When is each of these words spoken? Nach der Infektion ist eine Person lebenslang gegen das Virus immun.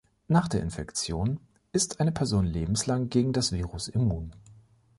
Nach 0.27 0.47
der 0.47 0.63
Infektion 0.63 1.39
ist 1.73 1.99
eine 1.99 2.11
Person 2.11 2.43
lebenslang 2.47 3.09
gegen 3.09 3.33
das 3.33 3.51
Virus 3.51 3.87
immun. 3.87 4.31